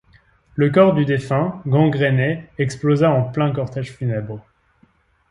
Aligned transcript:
Le 0.55 0.71
corps 0.71 0.95
du 0.95 1.05
défunt, 1.05 1.61
gangrené 1.67 2.49
explosa 2.57 3.11
en 3.11 3.21
plein 3.21 3.51
cortège 3.51 3.91
funèbre. 3.91 4.43